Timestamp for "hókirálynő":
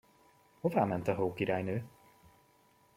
1.13-1.87